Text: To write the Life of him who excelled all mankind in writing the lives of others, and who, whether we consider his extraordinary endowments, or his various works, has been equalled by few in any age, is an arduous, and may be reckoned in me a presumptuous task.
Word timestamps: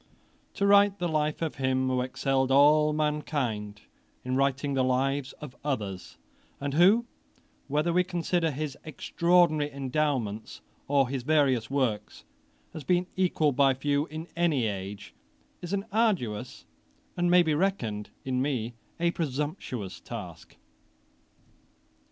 To 0.55 0.65
write 0.65 0.97
the 0.97 1.07
Life 1.07 1.43
of 1.43 1.57
him 1.57 1.87
who 1.87 2.01
excelled 2.01 2.49
all 2.49 2.91
mankind 2.91 3.81
in 4.25 4.35
writing 4.35 4.73
the 4.73 4.83
lives 4.83 5.31
of 5.33 5.55
others, 5.63 6.17
and 6.59 6.73
who, 6.73 7.05
whether 7.67 7.93
we 7.93 8.03
consider 8.03 8.49
his 8.49 8.75
extraordinary 8.83 9.69
endowments, 9.71 10.61
or 10.87 11.07
his 11.07 11.21
various 11.21 11.69
works, 11.69 12.23
has 12.73 12.83
been 12.83 13.05
equalled 13.15 13.55
by 13.55 13.75
few 13.75 14.07
in 14.07 14.27
any 14.35 14.65
age, 14.65 15.13
is 15.61 15.71
an 15.71 15.85
arduous, 15.91 16.65
and 17.15 17.29
may 17.29 17.43
be 17.43 17.53
reckoned 17.53 18.09
in 18.25 18.41
me 18.41 18.73
a 18.99 19.11
presumptuous 19.11 19.99
task. 19.99 20.57